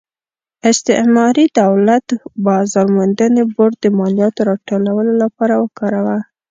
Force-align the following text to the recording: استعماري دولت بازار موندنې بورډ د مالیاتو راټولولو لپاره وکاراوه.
استعماري 0.69 1.45
دولت 1.61 2.07
بازار 2.45 2.85
موندنې 2.95 3.43
بورډ 3.53 3.73
د 3.83 3.85
مالیاتو 3.99 4.41
راټولولو 4.49 5.11
لپاره 5.23 5.53
وکاراوه. 5.63 6.17